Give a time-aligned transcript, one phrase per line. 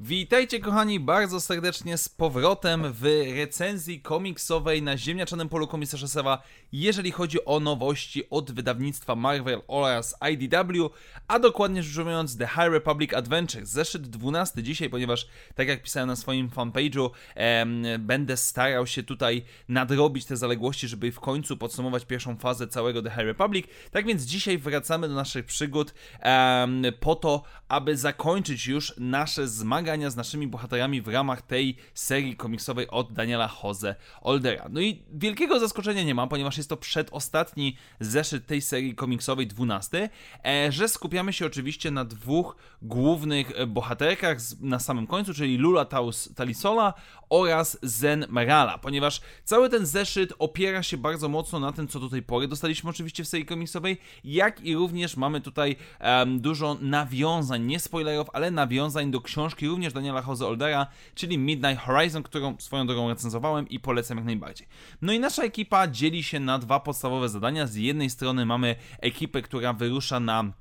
[0.00, 3.04] Witajcie kochani bardzo serdecznie z powrotem w
[3.36, 6.42] recenzji komiksowej na ziemniaczanym polu komisarza Sewa,
[6.72, 10.90] jeżeli chodzi o nowości od wydawnictwa Marvel oraz IDW,
[11.28, 16.08] a dokładnie rzecz ujmując The High Republic Adventures, zeszyt 12 dzisiaj, ponieważ tak jak pisałem
[16.08, 22.04] na swoim fanpage'u, em, będę starał się tutaj nadrobić te zaległości, żeby w końcu podsumować
[22.04, 23.66] pierwszą fazę całego The High Republic.
[23.90, 29.85] Tak więc dzisiaj wracamy do naszych przygód em, po to, aby zakończyć już nasze zmagania
[30.08, 34.66] z naszymi bohaterami w ramach tej serii komiksowej od Daniela Jose Oldera.
[34.70, 40.10] No i wielkiego zaskoczenia nie ma, ponieważ jest to przedostatni zeszyt tej serii komiksowej, 12,
[40.44, 46.34] e, że skupiamy się oczywiście na dwóch głównych bohaterkach na samym końcu, czyli Lula Taus
[46.34, 46.94] Talisola
[47.30, 52.08] oraz Zen Merala, ponieważ cały ten zeszyt opiera się bardzo mocno na tym, co do
[52.08, 57.62] tej pory dostaliśmy oczywiście w serii komiksowej, jak i również mamy tutaj em, dużo nawiązań,
[57.62, 62.86] nie spoilerów, ale nawiązań do książki również Daniela Jose Oldera, czyli Midnight Horizon, którą swoją
[62.86, 64.68] drogą recenzowałem i polecam jak najbardziej.
[65.02, 67.66] No i nasza ekipa dzieli się na dwa podstawowe zadania.
[67.66, 70.52] Z jednej strony mamy ekipę, która wyrusza na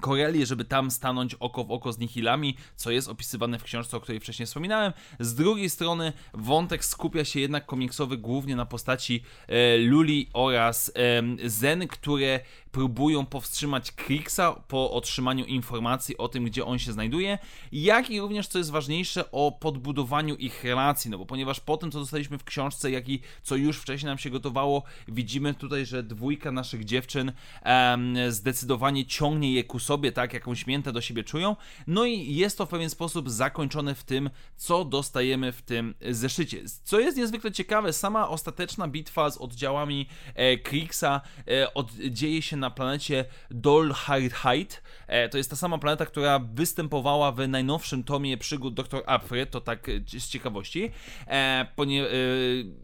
[0.00, 4.00] Korelię, żeby tam stanąć oko w oko z Nihilami, co jest opisywane w książce, o
[4.00, 4.92] której wcześniej wspominałem.
[5.20, 11.36] Z drugiej strony wątek skupia się jednak komiksowy głównie na postaci e, Luli oraz em,
[11.44, 12.40] Zen, które
[12.72, 17.38] próbują powstrzymać Kriksa po otrzymaniu informacji o tym, gdzie on się znajduje,
[17.72, 21.90] jak i również, co jest ważniejsze, o podbudowaniu ich relacji, no bo ponieważ po tym,
[21.90, 26.02] co dostaliśmy w książce, jak i co już wcześniej nam się gotowało, widzimy tutaj, że
[26.02, 31.56] dwójka naszych dziewczyn em, zdecydowanie ciągnie je ku sobie, tak, jakąś miętę do siebie czują,
[31.86, 36.62] no i jest to w pewien sposób zakończone w tym, co dostajemy w tym zeszycie.
[36.84, 42.61] Co jest niezwykle ciekawe, sama ostateczna bitwa z oddziałami e, Kriksa e, od, dzieje się
[42.62, 44.74] na planecie Dolhide.
[45.06, 49.02] E, to jest ta sama planeta, która występowała w najnowszym tomie przygód Dr.
[49.06, 50.90] Afry, to tak e, z ciekawości.
[51.26, 52.06] E, ponie,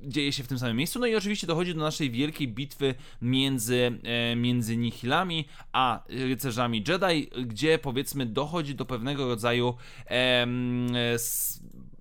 [0.02, 0.98] dzieje się w tym samym miejscu.
[0.98, 3.98] No i oczywiście dochodzi do naszej wielkiej bitwy między,
[4.36, 9.74] między Nihilami a rycerzami Jedi, gdzie powiedzmy dochodzi do pewnego rodzaju
[10.06, 10.92] em,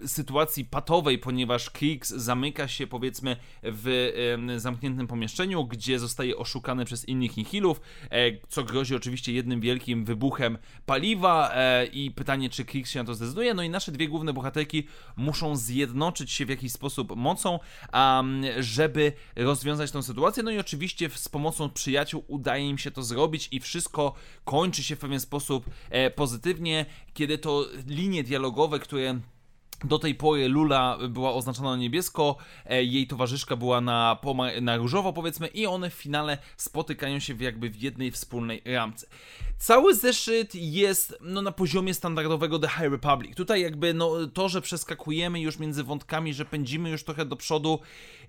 [0.06, 4.14] sytuacji patowej, ponieważ Kriegs zamyka się powiedzmy w
[4.58, 7.82] zamkniętym pomieszczeniu, gdzie zostaje oszukany przez innych Nihilów,
[8.12, 13.06] e, co grozi oczywiście jednym wielkim wybuchem paliwa e, i pytanie, czy Kriegs się na
[13.06, 13.54] to zdecyduje.
[13.54, 17.60] No i nasze dwie główne bohaterki muszą zjednoczyć się w jakiś sposób mocą,
[18.60, 20.44] żeby rozwiązać tę sytuację.
[20.44, 24.14] No i oczywiście z pomocą przyjaciół udaje im się to zrobić i wszystko
[24.46, 29.20] kończy się w pewien sposób e, pozytywnie, kiedy to linie dialogowe, które
[29.84, 34.18] do tej pory Lula była oznaczona na niebiesko, e, jej towarzyszka była na,
[34.62, 39.08] na różowo powiedzmy i one w finale spotykają się w jakby w jednej wspólnej ramce.
[39.58, 43.36] Cały zeszyt jest no, na poziomie standardowego The High Republic.
[43.36, 47.80] Tutaj jakby no, to, że przeskakujemy już między wątkami, że pędzimy już trochę do przodu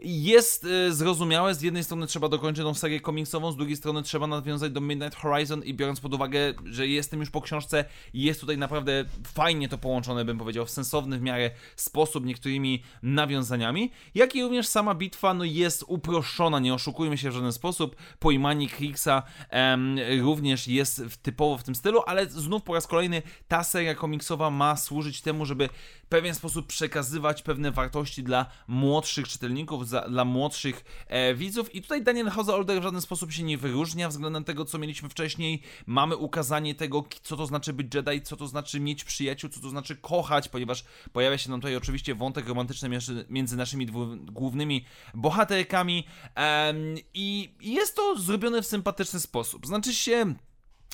[0.01, 1.55] jest e, zrozumiałe.
[1.55, 5.19] Z jednej strony trzeba dokończyć tą serię komiksową, z drugiej strony trzeba nawiązać do Midnight
[5.19, 9.79] Horizon i biorąc pod uwagę, że jestem już po książce, jest tutaj naprawdę fajnie to
[9.79, 11.38] połączone, bym powiedział, w sensowny w miarę
[11.77, 17.35] sposób niektórymi nawiązaniami, jak i również sama bitwa no, jest uproszczona, nie oszukujmy się w
[17.35, 17.97] żaden sposób.
[18.19, 23.23] Pojmanie Kriegs'a em, również jest w, typowo w tym stylu, ale znów po raz kolejny
[23.49, 25.69] ta seria komiksowa ma służyć temu, żeby
[26.05, 31.75] w pewien sposób przekazywać pewne wartości dla młodszych czytelników, za, dla młodszych e, widzów.
[31.75, 35.09] I tutaj Daniel Jose Older w żaden sposób się nie wyróżnia względem tego, co mieliśmy
[35.09, 35.63] wcześniej.
[35.87, 39.71] Mamy ukazanie tego, co to znaczy być Jedi, co to znaczy mieć przyjaciół, co to
[39.71, 42.89] znaczy kochać, ponieważ pojawia się nam tutaj oczywiście wątek romantyczny
[43.29, 43.87] między, naszymi
[44.33, 44.85] głównymi
[45.15, 46.07] bohaterkami.
[46.35, 46.77] Em,
[47.15, 49.67] I jest to zrobione w sympatyczny sposób.
[49.67, 50.35] Znaczy się.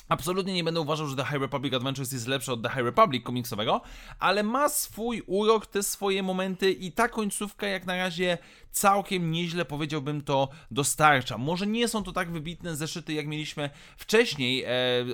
[0.09, 3.23] Absolutnie nie będę uważał, że The High Republic Adventures jest lepsze od The High Republic
[3.23, 3.81] komiksowego,
[4.19, 8.37] ale ma swój urok, te swoje momenty i ta końcówka jak na razie
[8.75, 11.37] całkiem nieźle powiedziałbym to dostarcza.
[11.37, 14.69] Może nie są to tak wybitne zeszyty jak mieliśmy wcześniej, e,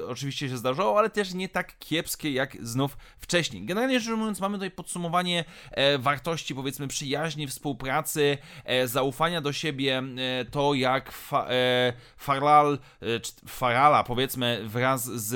[0.08, 3.66] oczywiście się zdarzało, ale też nie tak kiepskie jak znów wcześniej.
[3.66, 10.04] Generalnie rzecz ujmując mamy tutaj podsumowanie e, wartości powiedzmy przyjaźni, współpracy, e, zaufania do siebie,
[10.18, 13.06] e, to jak fa, e, Farlal, e,
[13.48, 15.30] Farala powiedzmy wraz z,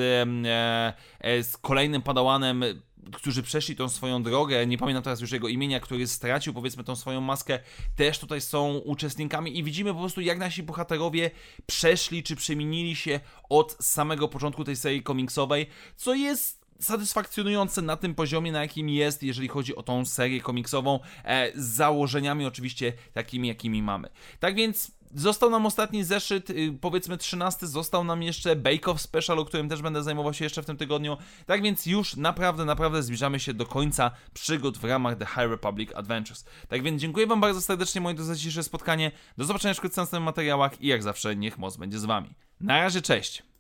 [1.48, 2.64] z kolejnym padałanem
[3.14, 6.96] którzy przeszli tą swoją drogę, nie pamiętam teraz już jego imienia, który stracił powiedzmy tą
[6.96, 7.60] swoją maskę,
[7.96, 11.32] też tutaj są uczestnikami i widzimy po prostu jak nasi bohaterowie
[11.66, 13.20] przeszli czy przemienili się
[13.50, 19.24] od samego początku tej serii komiksowej, co jest satysfakcjonujące na tym poziomie, na jakim jest,
[19.24, 24.10] jeżeli chodzi o tą serię komiksową, e, z założeniami oczywiście takimi, jakimi mamy.
[24.40, 29.40] Tak więc Został nam ostatni zeszyt, y, powiedzmy 13, został nam jeszcze Bake Off Special,
[29.40, 31.18] o którym też będę zajmował się jeszcze w tym tygodniu.
[31.46, 35.90] Tak więc już naprawdę, naprawdę zbliżamy się do końca przygód w ramach The High Republic
[35.96, 36.46] Adventures.
[36.68, 39.12] Tak więc dziękuję Wam bardzo serdecznie, moi drodzy, za dzisiejsze spotkanie.
[39.38, 42.30] Do zobaczenia w następnych materiałach i jak zawsze niech moc będzie z Wami.
[42.62, 43.55] Na razie, cześć!